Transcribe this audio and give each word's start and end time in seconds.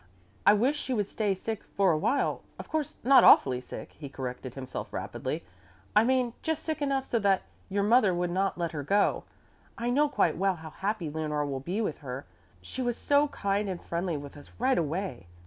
"I 0.47 0.53
wish 0.53 0.79
she 0.79 0.95
would 0.95 1.07
stay 1.07 1.35
sick 1.35 1.63
for 1.63 1.91
a 1.91 1.97
while 1.99 2.41
of 2.57 2.67
course 2.67 2.95
not 3.03 3.23
awfully 3.23 3.61
sick," 3.61 3.91
he 3.91 4.09
corrected 4.09 4.55
himself 4.55 4.91
rapidly, 4.91 5.43
"I 5.95 6.03
mean 6.03 6.33
just 6.41 6.63
sick 6.63 6.81
enough 6.81 7.05
so 7.05 7.19
that 7.19 7.43
your 7.69 7.83
mother 7.83 8.11
would 8.11 8.31
not 8.31 8.57
let 8.57 8.71
her 8.71 8.81
go. 8.81 9.25
I 9.77 9.91
know 9.91 10.09
quite 10.09 10.37
well 10.37 10.55
how 10.55 10.71
happy 10.71 11.07
Leonore 11.11 11.45
will 11.45 11.59
be 11.59 11.81
with 11.81 11.99
her. 11.99 12.25
She 12.61 12.81
was 12.81 12.97
so 12.97 13.27
kind 13.27 13.69
and 13.69 13.79
friendly 13.79 14.17
with 14.17 14.35
us 14.37 14.49
right 14.57 14.79
away. 14.79 15.27